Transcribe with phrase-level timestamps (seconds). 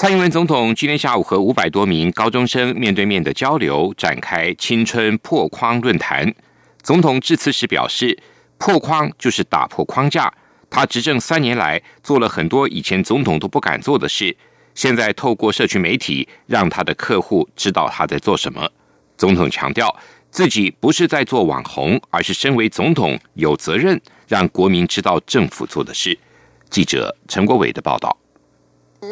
[0.00, 6.32] 蔡英文总统今天下午和五百多名高中生面对面的交流，展开青春破框论坛。
[6.84, 8.16] 总统致辞时表示
[8.58, 10.32] ：“破框就是打破框架。
[10.70, 14.36] 他执政三年来做了很多以前总统都不敢做的事，
[14.72, 18.70] 现在透过社区媒体让他的客户知道他在做什么。”
[19.18, 19.92] 总统强调，
[20.30, 26.16] 自己不是在做网红，而是身为总统有责任让国民知道政府做的事。
[26.70, 28.16] 记者陈国伟的报道。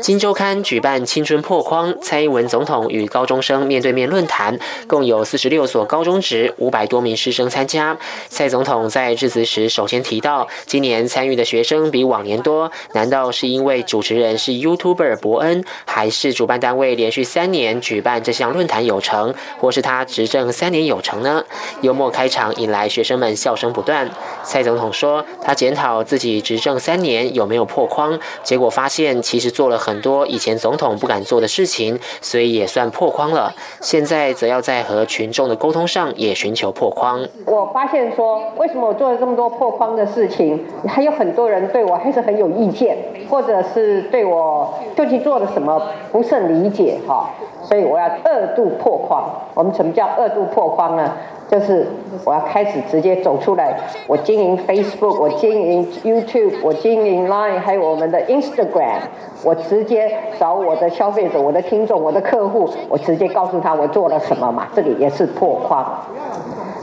[0.02, 7.96] 金周刊举办青春破框，蔡英文总统与高中生面对面论坛，共有四十六所高中职五百多名师生参加。
[8.28, 21.45] 蔡总统在致辞时首先提到，今年参与的学生比往年多，难道是因为主持人是 YouTuber 伯恩，还是主办单位连续三年举办这项论坛有成，或是他执政三年有成呢？
[21.82, 24.10] 幽默开场引来学生们笑声不断。
[24.42, 29.76] 蔡总统说，他检讨自己执政三年有没有破框，结果发现其实做了。
[29.79, 33.52] 很多以前总统不敢做的事情，所以也算破框了。
[33.80, 37.27] 现在则要在和群众的沟通上也寻求破框。
[37.46, 42.97] 我发现说，为什么我做了这么多破框的事情，还有很多人对我还是很有意见，
[43.29, 45.82] 或者是对我究竟做了什么
[46.13, 47.30] 不甚理解哈？
[47.63, 49.29] 所以我要二度破框。
[49.54, 51.13] 我们什么叫二度破框呢？
[51.48, 51.86] 就是
[52.24, 58.98] 我要开始直接走出来，我经营 Facebook，我经营 YouTube，我经营 Line，还有我们的 Instagram，
[59.44, 65.86] 我直接找我的消费者、我的听众、我的客户，我直接告诉他我做了什么嘛，这里也是破框，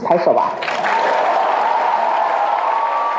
[0.04, 0.54] 拍手吧。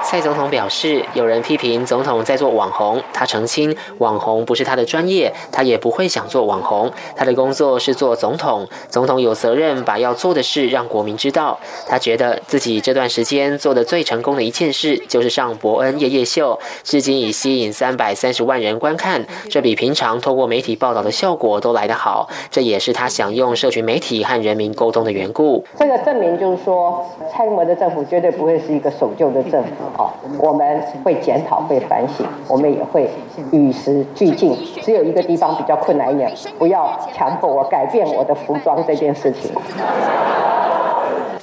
[0.07, 6.91] 蔡总统表示，有人批评总统在做网红，他澄清，网红不是他的专业，他也不会想做网红。
[7.15, 11.59] 他的工作是做总统，总统有责任把要做的事让国民知道。
[11.87, 22.29] 他觉得自己这段时间做的最成功的一件事，就是上伯恩夜夜秀，至今已吸引三百三十万人观看，这比平常透过媒体报道的效果都来得好。
[22.51, 25.65] 这也是他想用社群媒体和人民沟通的缘故。
[25.79, 27.03] 这个证明就是说，
[27.33, 29.69] 蔡英文的政府绝对不会是一个守旧的政府。
[30.39, 33.09] 我们会检讨，会反省，我们也会
[33.51, 34.57] 与时俱进。
[34.81, 39.51] 只有一个地方比较困难一点，不要强迫我改变我的服装这件事情。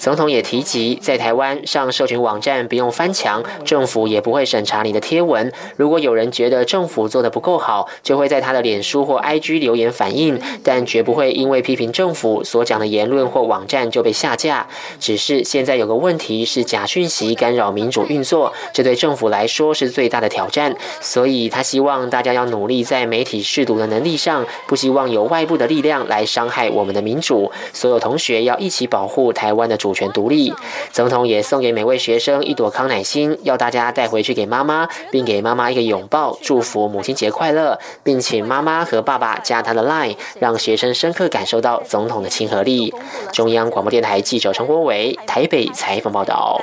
[0.03, 5.53] 总统也提及，在台湾上社群网站不用翻墙，政府也不会审查你的贴文。
[5.77, 14.67] 如果有人觉得政府做的不够好，就会在他的脸书或 IG 留言反映，但绝不会因为批评政府所讲的言论或网站就被下架。
[14.99, 20.75] 只是现在有个问题是假讯息干扰民主运作，这对政府来说是最大的挑战。
[21.01, 27.53] 所以他希望大家要努力在媒体试读的能力上，不希望有外部的力量来伤害我们的民主。
[27.73, 29.92] 所有同学要一起保护台湾的主。
[29.93, 30.51] 主权独立，
[30.91, 42.91] 总统也送给每位学生一朵康乃馨，要大家带回去给妈妈，并给妈妈一个拥抱，祝福母亲节快乐，并请妈妈和爸爸加他的 line，让学生深刻感受到总统的亲和力。
[43.35, 46.59] 中央广播电台记者陈国伟台北采访报道。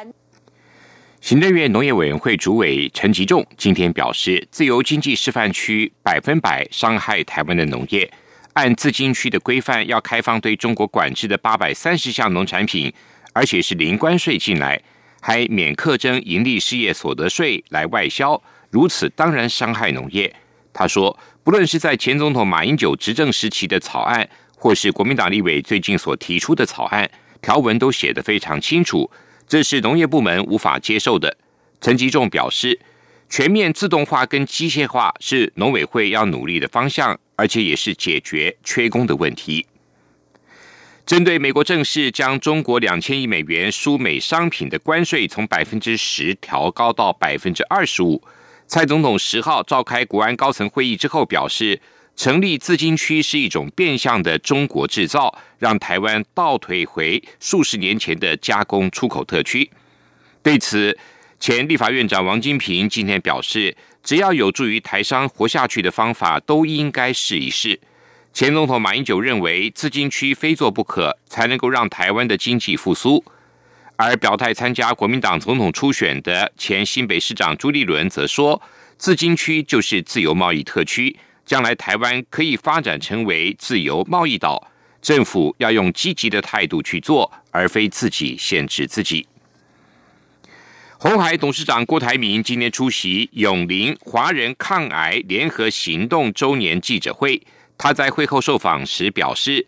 [1.22, 8.09] 行政院农业委员会主委陈吉仲今天表示，自由经济示范区百分百伤害台湾的农业，
[8.53, 12.91] 按自经区的规范，要开放对中国管制的八百三十项农产品。
[13.39, 14.77] 而且是零关税进来，
[15.22, 20.35] 还免课征盈利事业所得税来外销，如此当然伤害农业。
[20.73, 27.09] 他说，不论是在前总统马英九执政时期的草案，或是国民党立委最近所提出的草案，
[27.41, 29.09] 条文都写得非常清楚，
[29.47, 31.38] 这是农业部门无法接受的。
[31.79, 32.78] 陈吉仲表示，
[33.29, 39.66] 全面自动化跟机械化是农委会要努力的方向，而且也是解决缺工的问题。
[41.09, 48.22] 针对美国正式将中国两千亿美元输美商品的关税从百分之十调高到百分之二十五，
[48.67, 51.82] 蔡总统十号召开国安高层会议之后表示，
[52.16, 59.67] 成立自金区是一种变相的中国制造，让台湾倒退回数十年前的加工出口特区。
[60.44, 60.96] 对此，
[61.40, 67.79] 前立法院长王金平今天表示，只要有助于台商活下去的方法，都应该试一试。
[68.31, 73.23] 前总统马英九认为，自金区非做不可，才能够让台湾的经济复苏。
[73.97, 78.61] 而表态参加国民党总统初选的前新北市长朱立伦则说，
[78.97, 84.72] 自金区就是自由贸易特区，将来台湾可以发展成为自由贸易岛。
[85.02, 89.28] 政府要用积极的态度去做，而非自己限制自己。
[90.97, 97.41] 红海董事长郭台铭今天出席永林华人抗癌联合行动周年记者会，
[97.79, 99.66] 他在会后受访时表示，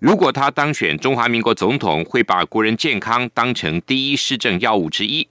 [0.00, 5.26] 如果他当选中华民国总统，会把国人健康当成第一施政要务之一，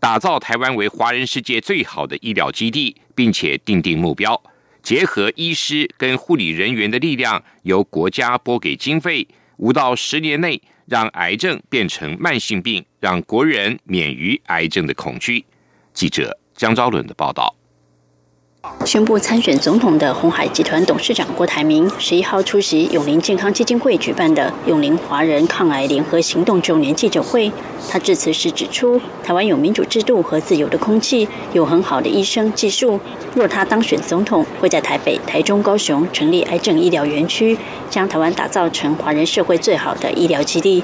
[0.00, 4.42] 打造台湾为华人世界最好的医疗基地，并且定定目标，
[4.82, 9.28] 结合医师跟护理人员的力量，由国家拨给经费，
[9.58, 10.60] 五到十年内。
[10.88, 15.44] 让癌症变成慢性病，让国人免于癌症的恐惧。
[15.92, 17.52] 记者江昭伦的报道。
[18.84, 27.50] 宣布参选总统的红海集团董事长郭台铭，十一号出席永林健康基金会举办的永林华人抗癌联合行动周年记者会。
[27.90, 33.00] 他致辞时指出，台湾有民主制度和自由的空气，有很好的医生技术。
[33.34, 37.58] 若他当选总统，会在台北、台中、高雄成立癌症医疗园区，
[37.90, 40.82] 将台湾打造成华人社会最好的医疗基地。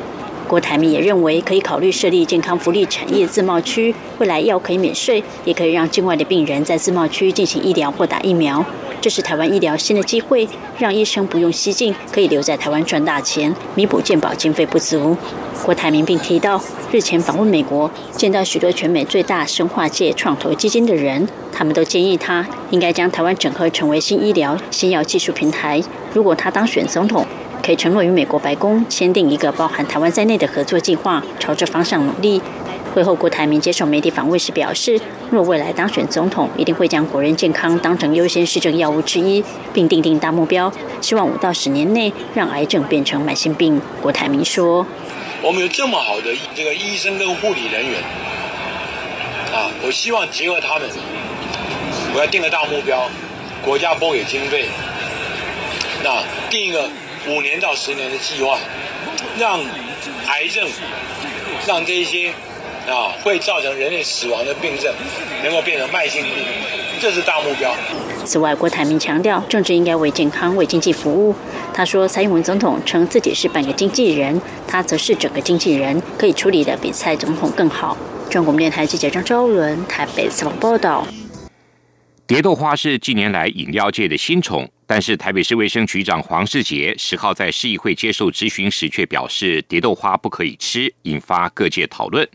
[0.52, 8.62] 郭台铭也认为，可以考虑设立健康福利产业自贸区，未来药可以免税，也可以让境外的病人在自贸区进行医疗或打疫苗。
[9.00, 10.46] 这是台湾医疗新的机会，
[10.76, 15.16] 让医生不用西进，可以留在台湾赚大钱，弥补健保经费不足。
[15.64, 16.60] 郭台铭并提到，
[16.92, 25.82] 日前访问美国，见到许多全美最大生化界创投基金的人，他们都建议他应该将台湾整合成为新医疗、新药技术平台。
[26.12, 27.26] 如果他当选总统，
[27.62, 32.42] 可以承诺与美国白宫签订一个包含台湾在内的合作计划，朝这方向努力。
[32.92, 35.00] 会后，郭台铭接受媒体访问时表示，
[35.30, 39.42] 若未来当选总统，一定会将国人健康当成优先市政要务之一，
[39.72, 40.70] 并定定大目标，
[41.00, 43.80] 希望五到十年内让癌症变成慢性病。
[44.02, 44.84] 郭台铭说
[45.40, 48.00] ：“我们有这么好的这个医生跟护理人员，
[49.54, 50.86] 啊，我希望结合他们，
[52.12, 53.08] 我要定个大目标，
[53.64, 54.66] 国家拨给经费，
[56.02, 56.86] 那定一个。”
[57.28, 58.58] 五年到十年的计划，
[59.38, 59.60] 让
[60.26, 60.68] 癌症，
[61.66, 62.30] 让这一些
[62.88, 64.92] 啊会造成人类死亡的病症，
[65.44, 66.32] 能够变成慢性病，
[67.00, 67.72] 这是大目标。
[68.24, 71.34] 此外，郭台铭强调，政治应该为健康、为经济服务。
[71.72, 77.96] 他说，蔡英文总统称自己是半个经纪人，他则是整个经纪人，可以处理的比蔡总统更好。
[78.28, 81.06] 中国电台记者张昭伦台北采访报道。
[82.26, 84.68] 蝶豆花是近年来饮料界的新宠。
[84.94, 92.28] 但是台北市卫生局长黄世杰十号在市议会接受质询时，却表示蝶豆花不可以吃，引发各界讨论。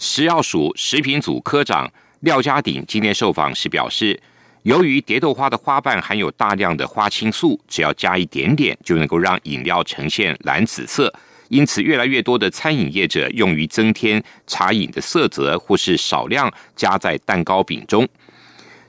[0.00, 1.88] 食药署食品组科长
[2.22, 4.20] 廖家鼎今天受访时表示，
[4.64, 11.14] 由于蝶豆花的花瓣含有大量的花青素，只要加一点点就能够让饮料呈现蓝紫色，
[11.48, 18.04] 因此越来越多的餐饮业者用于增添茶饮的色泽，或是少量加在蛋糕饼中。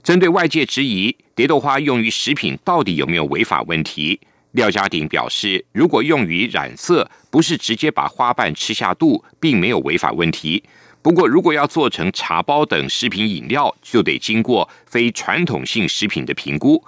[0.06, 4.20] 针对外界质疑蝶豆花用于食品到底有没有违法问题，
[4.52, 10.64] 廖家鼎表示，如果用于染色，不是直接把花瓣吃下肚，并没有违法问题。
[11.02, 16.84] 不过，如果要做成茶包等食品饮料，就得经过非传统性食品的评估，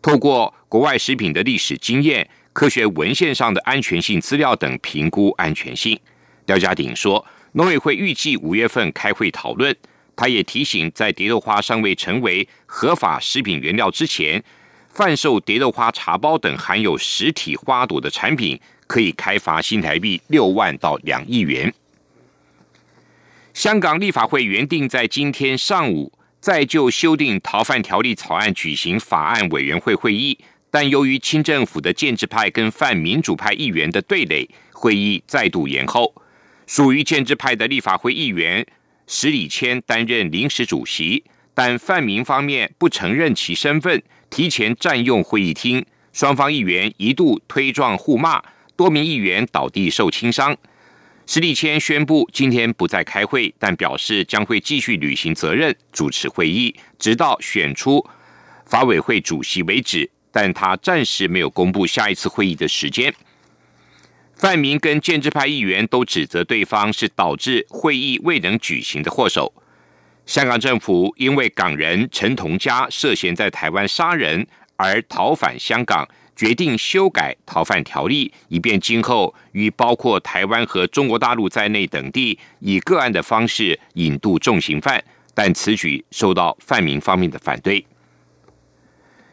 [0.00, 6.00] 透过国外食品的历史经验、科学文献上的安全性资料等评估安全性。
[6.46, 7.22] 廖家鼎说，
[7.52, 9.76] 农委会预计五月份开会讨论。
[10.14, 14.42] 他也提醒，在蝶豆花尚未成为合法食品原料之前，
[14.90, 21.72] 贩售蝶豆花茶包等含有实体花朵的产品，可以开罚新台币六万到两亿元。
[23.54, 30.38] 香港立法会原定在今天上午再就修订逃犯条例草案举行法案委员会会议，
[30.70, 36.14] 但由于清政府的建制派跟泛民主派议员的对垒，会议再度延后。
[36.66, 38.66] 属于建制派的立法会议员。
[39.14, 48.42] 史礼谦担任临时主席，但范明方面不承认其身份，提前占用会议厅，双方议员一度推撞互骂，
[48.74, 50.56] 多名议员倒地受轻伤。
[51.26, 58.02] 史礼谦宣布今天不再开会，但表示将会继续履行责任，主持会议，直到选出
[58.64, 60.10] 法委会主席为止。
[60.30, 63.14] 但他暂时没有公布下一次会议的时间。
[64.42, 69.54] 范明跟建制派议员都指责对方是导致会议未能举行的祸首。
[70.26, 74.44] 香港政府因为港人陈同佳涉嫌在台湾杀人
[74.74, 87.86] 而逃返香港，决定修改逃犯条例，以便今后与包括台湾和中国大陆在内等地以个案的方式引渡重刑犯，但此举受到范明方面的反对。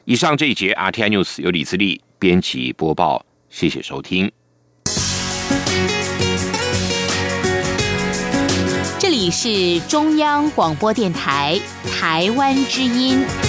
[0.05, 4.31] 以上这一节 RTI News 由李自力编辑播报，谢谢收听。
[9.19, 11.59] 你是中央广播电台
[11.91, 13.48] 台湾之音。